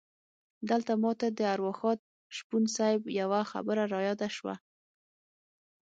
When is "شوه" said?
4.37-4.55